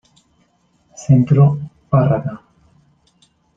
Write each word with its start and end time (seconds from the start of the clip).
Centro 1.03 1.43
Párraga. 1.89 2.35